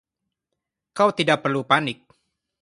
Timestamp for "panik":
1.69-1.99